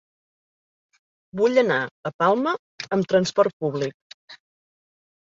[1.41, 1.77] Vull anar
[2.09, 2.53] a Palma
[2.97, 4.17] amb transport públic.